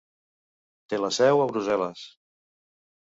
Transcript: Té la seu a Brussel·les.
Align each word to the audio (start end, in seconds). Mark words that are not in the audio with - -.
Té 0.93 0.99
la 1.01 1.11
seu 1.19 1.43
a 1.43 1.47
Brussel·les. 1.53 2.07